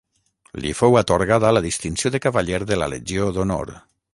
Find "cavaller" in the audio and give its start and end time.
2.27-2.63